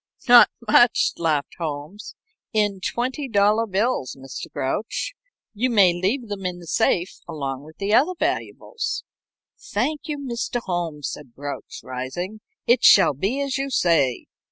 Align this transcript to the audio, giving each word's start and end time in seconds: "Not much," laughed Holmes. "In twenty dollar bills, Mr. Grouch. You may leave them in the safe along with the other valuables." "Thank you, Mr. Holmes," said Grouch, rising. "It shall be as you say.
"Not 0.27 0.49
much," 0.67 1.11
laughed 1.17 1.53
Holmes. 1.59 2.15
"In 2.53 2.79
twenty 2.79 3.29
dollar 3.29 3.67
bills, 3.67 4.17
Mr. 4.19 4.51
Grouch. 4.51 5.13
You 5.53 5.69
may 5.69 5.93
leave 5.93 6.27
them 6.27 6.43
in 6.43 6.57
the 6.57 6.65
safe 6.65 7.19
along 7.27 7.65
with 7.65 7.77
the 7.77 7.93
other 7.93 8.13
valuables." 8.19 9.03
"Thank 9.59 10.07
you, 10.07 10.17
Mr. 10.17 10.59
Holmes," 10.63 11.11
said 11.11 11.35
Grouch, 11.35 11.81
rising. 11.83 12.41
"It 12.65 12.83
shall 12.83 13.13
be 13.13 13.41
as 13.41 13.59
you 13.59 13.69
say. 13.69 14.25